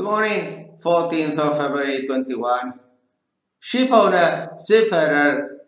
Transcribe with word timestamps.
Good 0.00 0.06
morning, 0.06 0.78
14th 0.82 1.38
of 1.38 1.58
February 1.58 2.06
21. 2.06 2.72
Ship 3.58 3.90
owner 3.92 4.54
Seafarer 4.56 5.66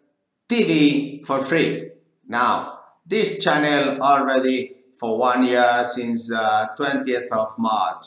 TV 0.48 1.22
for 1.22 1.38
free. 1.38 1.90
Now, 2.26 2.78
this 3.06 3.44
channel 3.44 4.00
already 4.00 4.72
for 4.98 5.18
one 5.18 5.44
year 5.44 5.84
since 5.84 6.32
uh, 6.32 6.68
20th 6.78 7.28
of 7.30 7.58
March 7.58 8.04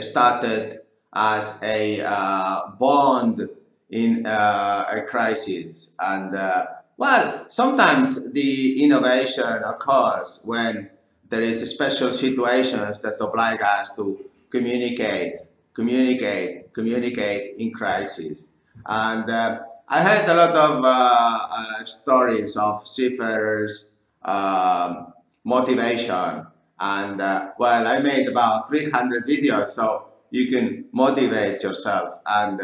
started 0.00 0.80
as 1.14 1.60
a 1.62 2.00
uh, 2.00 2.70
bond 2.78 3.46
in 3.90 4.24
uh, 4.24 4.86
a 4.90 5.02
crisis 5.02 5.94
and 6.00 6.34
uh, 6.34 6.64
well 6.96 7.44
sometimes 7.48 8.32
the 8.32 8.82
innovation 8.82 9.60
occurs 9.62 10.40
when 10.42 10.88
there 11.28 11.42
is 11.42 11.70
special 11.70 12.12
situations 12.12 13.00
that 13.00 13.20
oblige 13.20 13.60
us 13.60 13.94
to 13.94 14.24
communicate 14.48 15.36
communicate, 15.76 16.72
communicate 16.72 17.54
in 17.58 17.70
crisis. 17.70 18.56
And 18.86 19.28
uh, 19.28 19.60
I 19.88 20.00
heard 20.00 20.28
a 20.28 20.34
lot 20.34 20.56
of 20.56 20.84
uh, 20.84 21.48
uh, 21.50 21.84
stories 21.84 22.56
of 22.56 22.84
seafarers' 22.84 23.92
um, 24.24 25.12
motivation. 25.44 26.46
And 26.80 27.20
uh, 27.20 27.50
well, 27.58 27.86
I 27.86 27.98
made 28.00 28.26
about 28.28 28.68
300 28.68 29.24
videos, 29.24 29.68
so 29.68 30.06
you 30.30 30.50
can 30.50 30.86
motivate 30.92 31.62
yourself. 31.62 32.20
And 32.26 32.60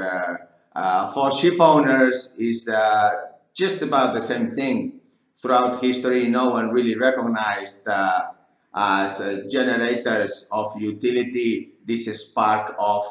uh, 0.74 1.12
for 1.12 1.30
ship 1.30 1.60
owners, 1.60 2.34
is 2.38 2.68
just 3.54 3.82
about 3.82 4.14
the 4.14 4.20
same 4.20 4.48
thing. 4.48 5.00
Throughout 5.34 5.80
history, 5.82 6.28
no 6.28 6.50
one 6.50 6.70
really 6.70 6.96
recognized 6.96 7.84
as 8.74 9.20
generators 9.50 10.48
of 10.52 10.72
utility. 10.78 11.72
This 11.84 12.06
spark 12.06 12.74
of 12.78 13.02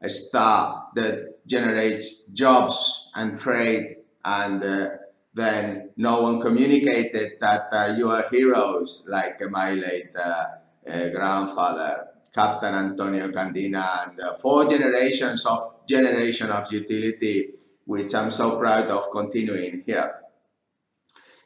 a 0.00 0.08
star 0.08 0.88
that 0.94 1.46
generates 1.46 2.24
jobs 2.26 3.10
and 3.14 3.36
trade 3.36 3.96
and 4.24 4.62
uh, 4.62 4.88
then 5.34 5.90
no 5.96 6.22
one 6.22 6.40
communicated 6.40 7.32
that 7.40 7.68
uh, 7.72 7.94
you 7.96 8.08
are 8.08 8.24
heroes 8.30 9.06
like 9.08 9.40
my 9.50 9.74
late 9.74 10.14
uh, 10.16 10.44
uh 10.88 11.08
grandfather 11.10 12.06
captain 12.34 12.74
antonio 12.74 13.28
candina 13.28 13.84
and 14.08 14.20
uh, 14.20 14.34
four 14.34 14.66
generations 14.68 15.44
of 15.46 15.58
generation 15.86 16.50
of 16.50 16.72
utility 16.72 17.50
which 17.84 18.14
i'm 18.14 18.30
so 18.30 18.56
proud 18.56 18.88
of 18.90 19.10
continuing 19.10 19.82
here. 19.84 20.14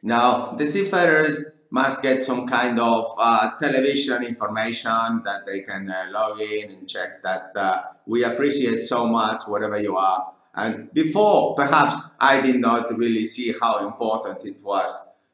Now 0.03 0.53
the 0.53 0.67
seafarers 0.67 1.47
must 1.75 2.03
get 2.03 2.23
some 2.23 2.47
kind 2.47 2.79
of 2.79 3.05
uh, 3.19 3.51
television 3.61 4.23
information 4.23 5.21
that 5.25 5.41
they 5.45 5.59
can 5.59 5.91
uh, 5.91 6.07
log 6.13 6.41
in 6.41 6.71
and 6.71 6.89
check 6.89 7.21
that 7.21 7.51
uh, 7.57 7.83
we 8.07 8.23
appreciate 8.23 8.81
so 8.81 9.09
much 9.09 9.43
whatever 9.49 9.77
you 9.81 9.97
are. 9.97 10.33
And 10.55 10.95
before, 10.95 11.57
perhaps 11.57 11.97
I 12.21 12.41
did 12.41 12.61
not 12.61 12.97
really 12.97 13.25
see 13.25 13.53
how 13.61 13.85
important 13.89 14.45
it 14.45 14.63
was 14.63 14.91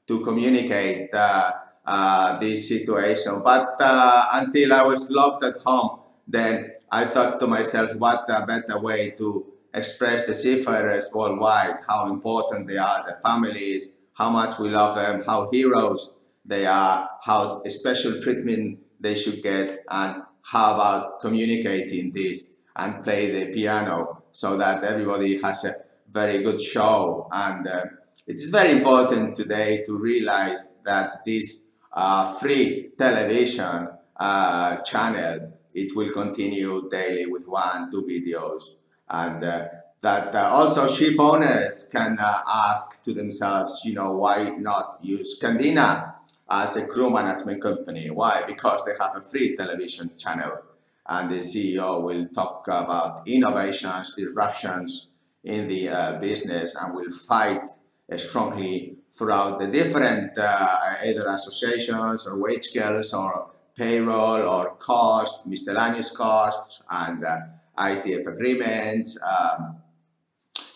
to 0.06 0.20
communicate 0.20 1.14
uh, 1.14 1.52
uh, 1.84 2.38
this 2.38 2.66
situation. 2.66 3.42
But 3.44 3.77
uh, 3.78 4.24
until 4.33 4.72
I 4.72 4.83
was 4.83 5.11
locked 5.11 5.44
at 5.44 5.61
home, 5.61 6.00
then 6.27 6.72
I 6.91 7.05
thought 7.05 7.38
to 7.41 7.46
myself, 7.48 7.94
what 7.96 8.24
a 8.30 8.46
better 8.46 8.80
way 8.80 9.11
to 9.18 9.44
express 9.74 10.24
the 10.27 10.33
seafarers 10.33 11.12
worldwide, 11.14 11.80
how 11.86 12.08
important 12.08 12.66
they 12.66 12.78
are, 12.78 13.05
their 13.05 13.20
families, 13.22 13.92
how 14.14 14.30
much 14.30 14.58
we 14.58 14.70
love 14.70 14.94
them, 14.94 15.20
how 15.20 15.50
heroes 15.52 16.16
they 16.44 16.66
are, 16.66 17.08
how 17.24 17.62
special 17.64 18.20
treatment 18.20 18.78
they 19.00 19.14
should 19.14 19.42
get, 19.42 19.84
and 19.91 20.22
how 20.44 20.74
about 20.74 21.20
communicating 21.20 22.12
this 22.12 22.58
and 22.77 23.02
play 23.02 23.30
the 23.30 23.52
piano 23.52 24.22
so 24.30 24.56
that 24.56 24.83
everybody 24.84 25.41
has 25.41 25.64
a 25.64 25.74
very 26.11 26.42
good 26.42 26.61
show. 26.61 27.28
And 27.33 27.66
uh, 27.66 27.84
it 28.27 28.34
is 28.34 28.48
very 28.51 28.70
important 28.70 29.34
today 29.34 29.83
to 29.86 29.96
realize 29.96 30.77
that 30.84 31.24
this 31.27 31.70
uh, 31.92 32.33
free 32.34 32.90
television 32.96 33.89
uh, 34.17 34.77
channel, 34.78 35.52
it 35.74 35.95
will 35.96 36.12
continue 36.12 36.89
daily 36.90 37.27
with 37.27 37.46
one, 37.46 37.90
two 37.90 38.02
videos. 38.02 38.78
And 39.08 39.42
uh, 39.42 39.67
that 40.02 40.34
uh, 40.34 40.48
also 40.52 40.89
ship 40.89 41.18
owners 41.18 41.89
can 41.92 42.18
uh, 42.18 42.40
ask 42.46 43.02
to 43.05 43.12
themselves, 43.12 43.83
you 43.84 43.95
know, 43.95 44.12
why 44.12 44.51
not 44.58 44.98
use 45.02 45.39
Candina 45.42 46.14
as 46.50 46.77
a 46.77 46.86
crew 46.86 47.11
management 47.11 47.62
company. 47.62 48.11
Why? 48.11 48.42
Because 48.46 48.84
they 48.84 48.92
have 49.00 49.16
a 49.16 49.22
free 49.22 49.56
television 49.56 50.11
channel 50.16 50.58
and 51.06 51.30
the 51.30 51.40
CEO 51.40 52.02
will 52.02 52.27
talk 52.28 52.66
about 52.68 53.27
innovations, 53.27 54.14
disruptions 54.14 55.08
in 55.44 55.66
the 55.66 55.89
uh, 55.89 56.18
business 56.18 56.80
and 56.80 56.94
will 56.94 57.10
fight 57.10 57.70
uh, 58.12 58.16
strongly 58.16 58.96
throughout 59.12 59.58
the 59.58 59.66
different 59.66 60.36
uh, 60.39 60.94
either 61.05 61.27
associations 61.27 62.27
or 62.27 62.39
wage 62.39 62.64
scales 62.64 63.12
or 63.14 63.50
payroll 63.77 64.42
or 64.46 64.74
cost, 64.77 65.46
miscellaneous 65.46 66.16
costs 66.16 66.84
and 66.90 67.24
uh, 67.24 67.39
ITF 67.78 68.27
agreements, 68.27 69.18
um, 69.22 69.77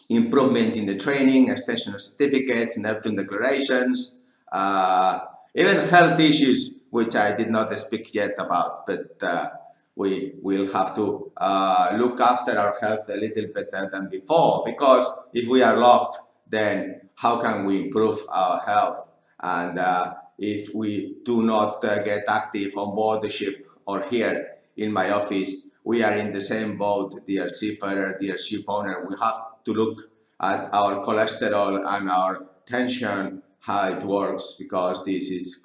improvement 0.09 0.77
in 0.77 0.87
the 0.87 0.97
training, 0.97 1.51
extension 1.51 1.95
of 1.95 2.01
certificates, 2.01 2.79
Neptune 2.79 3.17
declarations, 3.17 4.19
uh, 4.53 5.21
even 5.55 5.77
health 5.89 6.19
issues, 6.21 6.71
which 6.91 7.15
I 7.15 7.37
did 7.37 7.51
not 7.51 7.77
speak 7.79 8.15
yet 8.15 8.35
about, 8.39 8.87
but 8.87 9.23
uh, 9.23 9.51
we 9.97 10.33
will 10.43 10.67
have 10.73 10.95
to 10.97 11.31
uh, 11.37 11.97
look 11.97 12.21
after 12.21 12.59
our 12.59 12.75
health 12.81 13.09
a 13.09 13.17
little 13.17 13.47
better 13.55 13.89
than 13.91 14.09
before 14.09 14.63
because 14.67 15.09
if 15.33 15.49
we 15.49 15.63
are 15.63 15.77
locked, 15.77 16.19
then 16.49 17.03
how 17.17 17.41
can 17.41 17.65
we 17.65 17.85
improve 17.85 18.19
our 18.29 18.61
health? 18.61 19.09
And 19.41 19.79
uh, 19.79 20.15
if 20.39 20.75
we 20.75 21.17
do 21.25 21.45
not 21.45 21.85
uh, 21.85 22.03
get 22.03 22.25
active 22.29 22.77
on 22.77 22.95
board 22.97 23.23
the 23.23 23.31
ship 23.31 23.67
or 23.87 24.03
here 24.03 24.59
in 24.77 24.93
my 24.93 25.11
office, 25.11 25.71
we 25.85 26.03
are 26.03 26.13
in 26.13 26.33
the 26.33 26.41
same 26.41 26.77
boat, 26.77 27.15
dear 27.27 27.49
seafarer, 27.49 28.17
dear 28.19 28.37
ship 28.37 28.65
owner. 28.67 29.07
We 29.09 29.15
have 29.23 29.37
to 29.65 29.73
look 29.73 30.01
at 30.41 30.75
our 30.75 31.05
cholesterol 31.05 31.85
and 31.87 32.11
our 32.11 32.47
tension 32.67 33.43
how 33.67 33.89
it 33.89 34.03
works 34.05 34.57
because 34.59 35.05
this 35.05 35.31
is 35.31 35.65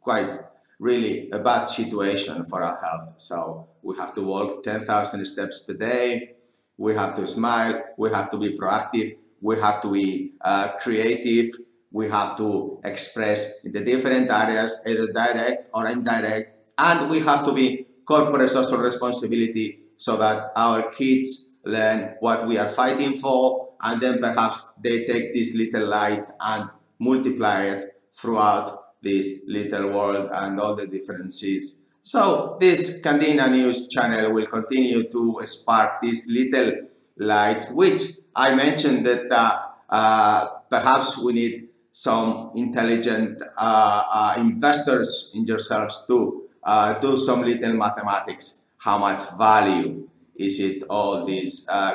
quite 0.00 0.38
really 0.78 1.30
a 1.30 1.38
bad 1.38 1.64
situation 1.64 2.44
for 2.44 2.62
our 2.62 2.76
health. 2.76 3.14
So 3.16 3.68
we 3.82 3.96
have 3.96 4.14
to 4.14 4.22
walk 4.22 4.62
10,000 4.62 5.24
steps 5.24 5.64
per 5.64 5.74
day. 5.74 6.34
We 6.76 6.94
have 6.94 7.14
to 7.16 7.26
smile. 7.26 7.82
We 7.96 8.10
have 8.10 8.30
to 8.30 8.38
be 8.38 8.56
proactive. 8.56 9.16
We 9.40 9.60
have 9.60 9.80
to 9.82 9.90
be 9.92 10.32
uh, 10.40 10.68
creative. 10.82 11.54
We 11.92 12.08
have 12.08 12.36
to 12.38 12.80
express 12.82 13.64
in 13.64 13.72
the 13.72 13.84
different 13.84 14.30
areas, 14.30 14.82
either 14.86 15.06
direct 15.12 15.68
or 15.74 15.86
indirect. 15.86 16.72
And 16.78 17.10
we 17.10 17.20
have 17.20 17.44
to 17.44 17.52
be 17.52 17.86
corporate 18.04 18.50
social 18.50 18.78
responsibility 18.78 19.80
so 19.96 20.16
that 20.16 20.50
our 20.56 20.90
kids 20.90 21.56
learn 21.64 22.16
what 22.20 22.46
we 22.46 22.58
are 22.58 22.68
fighting 22.68 23.12
for 23.12 23.68
and 23.82 24.00
then 24.00 24.18
perhaps 24.18 24.70
they 24.82 25.04
take 25.04 25.32
this 25.32 25.54
little 25.56 25.88
light 25.88 26.26
and 26.40 26.70
multiply 26.98 27.62
it 27.62 28.00
throughout 28.12 28.84
this 29.02 29.44
little 29.46 29.90
world 29.90 30.30
and 30.32 30.58
all 30.60 30.74
the 30.74 30.86
differences. 30.86 31.82
So 32.02 32.56
this 32.60 33.00
Candina 33.02 33.50
News 33.50 33.88
channel 33.88 34.32
will 34.32 34.46
continue 34.46 35.08
to 35.08 35.40
spark 35.44 36.00
these 36.02 36.30
little 36.30 36.88
lights, 37.16 37.72
which 37.72 38.00
I 38.34 38.54
mentioned 38.54 39.06
that 39.06 39.30
uh, 39.30 39.60
uh, 39.88 40.48
perhaps 40.68 41.18
we 41.22 41.32
need 41.32 41.68
some 41.90 42.50
intelligent 42.56 43.40
uh, 43.56 44.02
uh 44.12 44.34
investors 44.38 45.30
in 45.34 45.44
yourselves 45.44 46.04
to 46.08 46.42
uh, 46.64 46.98
do 46.98 47.16
some 47.16 47.42
little 47.42 47.74
mathematics. 47.74 48.64
How 48.78 48.98
much 48.98 49.20
value 49.38 50.08
is 50.36 50.60
it 50.60 50.82
all 50.90 51.24
this 51.24 51.68
uh, 51.70 51.94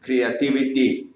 creativity, 0.00 1.08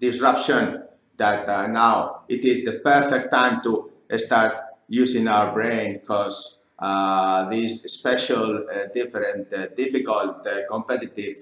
disruption, 0.00 0.81
that 1.22 1.48
uh, 1.48 1.68
now 1.68 2.24
it 2.28 2.44
is 2.44 2.64
the 2.64 2.80
perfect 2.82 3.30
time 3.30 3.62
to 3.62 3.90
start 4.16 4.58
using 4.88 5.28
our 5.28 5.54
brain 5.54 6.00
because 6.00 6.64
uh, 6.80 7.48
these 7.48 7.82
special, 7.98 8.66
uh, 8.66 8.86
different, 8.92 9.52
uh, 9.54 9.68
difficult, 9.76 10.44
uh, 10.44 10.66
competitive 10.68 11.36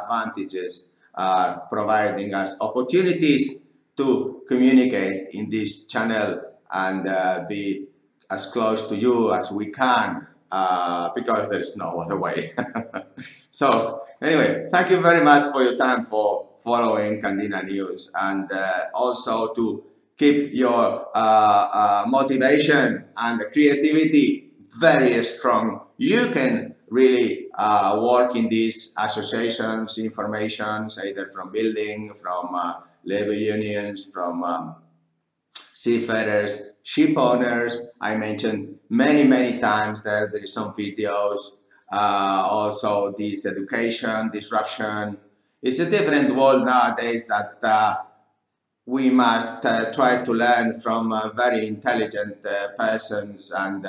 advantages 0.00 0.92
are 1.14 1.66
providing 1.68 2.32
us 2.34 2.58
opportunities 2.62 3.64
to 3.94 4.42
communicate 4.48 5.28
in 5.32 5.50
this 5.50 5.84
channel 5.84 6.40
and 6.72 7.04
be 7.46 7.86
as 8.30 8.46
close 8.46 8.88
to 8.88 8.96
you 8.96 9.32
as 9.34 9.52
we 9.52 9.66
can 9.66 10.26
uh, 10.50 11.10
because 11.14 11.48
there's 11.50 11.76
no 11.76 11.98
other 11.98 12.18
way. 12.18 12.54
so 13.50 14.00
anyway, 14.22 14.66
thank 14.70 14.90
you 14.90 15.00
very 15.00 15.24
much 15.24 15.44
for 15.52 15.62
your 15.62 15.76
time 15.76 16.04
for 16.04 16.48
following 16.58 17.22
Candina 17.22 17.64
News 17.64 18.12
and 18.20 18.50
uh, 18.52 18.84
also 18.94 19.52
to 19.54 19.84
keep 20.16 20.54
your 20.54 21.08
uh, 21.14 21.68
uh 21.72 22.04
motivation 22.08 23.04
and 23.16 23.40
creativity 23.52 24.50
very 24.78 25.22
strong. 25.22 25.80
You 25.98 26.30
can 26.32 26.74
really 26.88 27.48
uh, 27.54 28.00
work 28.02 28.36
in 28.36 28.48
these 28.48 28.94
associations, 28.98 29.98
informations, 29.98 30.98
either 31.04 31.28
from 31.34 31.50
building, 31.50 32.14
from 32.14 32.56
labor 33.04 33.32
unions, 33.32 34.10
from 34.12 34.44
um, 34.44 34.76
seafarers, 35.54 36.70
ship 36.82 37.16
owners. 37.16 37.88
I 38.00 38.16
mentioned 38.16 38.75
many, 38.88 39.24
many 39.24 39.58
times 39.60 40.02
there. 40.02 40.30
There 40.32 40.42
is 40.42 40.52
some 40.52 40.72
videos. 40.72 41.62
Uh, 41.90 42.48
also, 42.50 43.14
this 43.16 43.46
education 43.46 44.30
disruption. 44.30 45.18
It's 45.62 45.78
a 45.78 45.90
different 45.90 46.34
world 46.34 46.64
nowadays 46.64 47.26
that 47.26 47.58
uh, 47.62 47.96
we 48.86 49.10
must 49.10 49.64
uh, 49.64 49.90
try 49.92 50.22
to 50.22 50.32
learn 50.32 50.78
from 50.80 51.12
uh, 51.12 51.30
very 51.30 51.66
intelligent 51.66 52.44
uh, 52.46 52.68
persons 52.78 53.52
and 53.56 53.84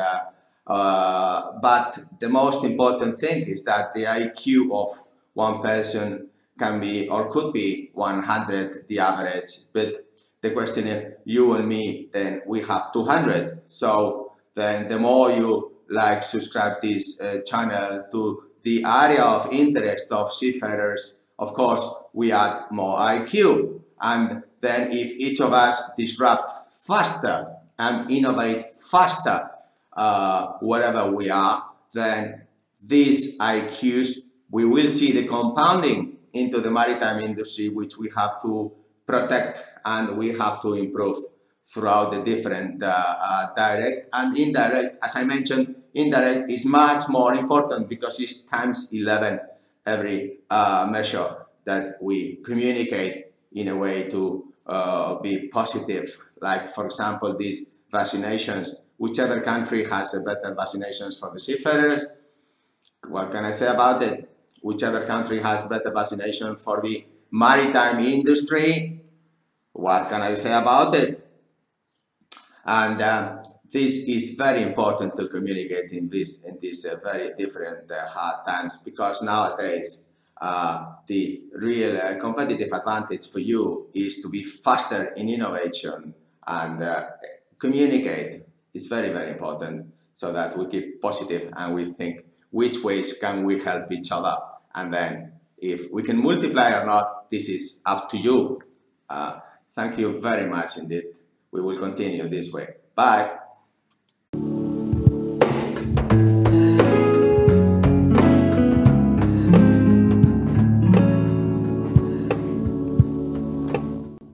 uh, 0.66 1.52
but 1.62 1.98
the 2.20 2.28
most 2.28 2.66
important 2.66 3.16
thing 3.16 3.44
is 3.48 3.64
that 3.64 3.94
the 3.94 4.04
IQ 4.04 4.72
of 4.74 4.90
one 5.34 5.62
person 5.62 6.28
can 6.60 6.80
be 6.80 7.08
or 7.08 7.30
could 7.30 7.54
be 7.54 7.92
100 7.94 8.88
the 8.88 9.00
average 9.00 9.72
but 9.72 9.96
the 10.42 10.52
question 10.52 10.88
is 10.88 11.14
you 11.26 11.54
and 11.54 11.68
me 11.68 12.10
then 12.12 12.42
we 12.48 12.60
have 12.64 12.92
200 12.92 13.62
so 13.70 14.27
then 14.58 14.88
the 14.88 15.00
more 15.00 15.30
you 15.32 15.50
like 15.90 16.22
subscribe 16.22 16.82
this 16.82 17.22
uh, 17.22 17.38
channel 17.46 18.04
to 18.12 18.22
the 18.64 18.84
area 18.84 19.24
of 19.24 19.48
interest 19.54 20.12
of 20.12 20.34
seafarers 20.34 21.22
of 21.40 21.54
course 21.54 21.86
we 22.14 22.32
add 22.32 22.66
more 22.72 22.98
IQ 22.98 23.80
and 24.02 24.44
then 24.60 24.92
if 24.92 25.14
each 25.14 25.40
of 25.40 25.54
us 25.54 25.94
disrupt 25.96 26.52
faster 26.74 27.38
and 27.80 28.10
innovate 28.12 28.64
faster 28.92 29.50
uh, 29.94 30.54
wherever 30.62 31.12
we 31.12 31.30
are, 31.30 31.64
then 31.94 32.44
these 32.88 33.40
IQs, 33.40 34.20
we 34.52 34.66
will 34.66 34.88
see 34.88 35.12
the 35.12 35.28
compounding 35.28 36.18
into 36.34 36.62
the 36.62 36.72
maritime 36.72 37.20
industry, 37.20 37.70
which 37.70 37.94
we 38.00 38.10
have 38.16 38.42
to 38.42 38.72
protect 39.06 39.64
and 39.86 40.18
we 40.18 40.30
have 40.38 40.62
to 40.62 40.74
improve 40.74 41.18
throughout 41.72 42.12
the 42.12 42.22
different 42.24 42.82
uh, 42.82 43.16
uh, 43.22 43.54
direct 43.56 44.08
and 44.14 44.38
indirect. 44.38 44.98
As 45.04 45.16
I 45.16 45.24
mentioned, 45.26 45.76
indirect 45.94 46.50
is 46.50 46.66
much 46.66 47.04
more 47.10 47.34
important 47.34 47.90
because 47.90 48.20
it's 48.20 48.46
times 48.46 48.90
11 48.94 49.40
every 49.86 50.40
uh, 50.50 50.88
measure 50.90 51.28
that 51.66 51.98
we 52.02 52.38
communicate 52.38 53.26
in 53.54 53.68
a 53.68 53.76
way 53.76 54.04
to 54.08 54.44
be 55.24 55.48
positive. 55.48 56.06
Like, 56.42 56.66
for 56.66 56.86
example, 56.86 57.36
these 57.38 57.76
vaccinations. 57.92 58.70
Whichever 58.98 59.42
country 59.42 59.86
has 59.86 60.14
a 60.16 60.22
better 60.24 60.56
vaccinations 60.56 61.20
for 61.20 61.32
the 61.32 61.40
seafarers, 61.40 62.12
what 63.08 63.32
can 63.32 63.46
I 63.46 63.52
say 63.52 63.68
about 63.68 64.02
it? 64.02 64.30
Whichever 64.62 65.02
country 65.06 65.42
has 65.42 65.68
better 65.68 65.92
vaccination 65.94 66.58
for 66.58 66.82
the 66.82 67.06
maritime 67.32 68.00
industry, 68.00 69.02
what 69.74 70.10
can 70.10 70.22
I 70.22 70.34
say 70.34 70.54
about 70.54 70.96
it? 70.96 71.27
And 72.68 73.02
uh, 73.02 73.42
this 73.72 74.08
is 74.08 74.36
very 74.38 74.62
important 74.62 75.16
to 75.16 75.28
communicate 75.28 75.92
in 75.92 76.10
this 76.10 76.44
in 76.46 76.58
these 76.60 76.86
uh, 76.86 76.98
very 77.02 77.34
different 77.36 77.90
uh, 77.90 78.06
hard 78.08 78.46
times 78.46 78.84
because 78.84 79.24
nowadays 79.24 80.06
uh, 80.42 80.86
the 81.08 81.42
real 81.54 81.98
uh, 81.98 82.16
competitive 82.20 82.70
advantage 82.72 83.28
for 83.30 83.40
you 83.40 83.88
is 83.94 84.22
to 84.22 84.30
be 84.30 84.44
faster 84.44 85.14
in 85.16 85.30
innovation 85.30 86.14
and 86.46 86.82
uh, 86.82 87.08
communicate 87.58 88.36
is 88.74 88.88
very, 88.88 89.10
very 89.10 89.32
important 89.32 89.94
so 90.14 90.32
that 90.32 90.56
we 90.58 90.68
keep 90.68 91.02
positive 91.02 91.52
and 91.58 91.74
we 91.74 91.86
think 91.86 92.24
which 92.52 92.84
ways 92.84 93.18
can 93.20 93.44
we 93.44 93.62
help 93.62 93.92
each 93.92 94.12
other. 94.12 94.36
And 94.76 94.94
then 94.94 95.34
if 95.58 95.92
we 95.92 96.04
can 96.04 96.22
multiply 96.22 96.72
or 96.72 96.86
not, 96.86 97.30
this 97.30 97.50
is 97.50 97.82
up 97.86 98.10
to 98.12 98.18
you. 98.18 98.62
Uh, 99.10 99.40
thank 99.70 99.98
you 99.98 100.22
very 100.22 100.48
much 100.48 100.78
indeed. 100.78 101.06
We 101.52 101.62
will 101.62 101.80
continue 101.80 102.28
this 102.28 102.52
way. 102.54 102.68
Bye. 102.96 103.47